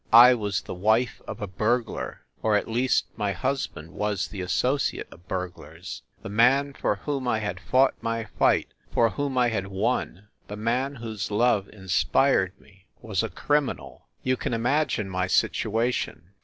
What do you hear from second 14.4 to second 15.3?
imagine my